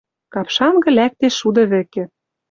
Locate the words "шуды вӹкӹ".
1.39-2.03